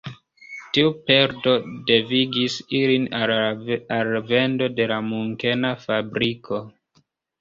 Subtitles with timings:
[0.75, 1.51] Tiu perdo
[1.91, 3.05] devigis ilin
[3.99, 6.65] al vendo de la Munkena fabriko.